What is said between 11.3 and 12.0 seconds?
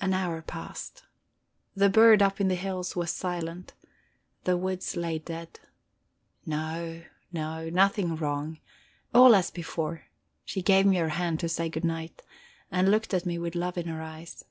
to say good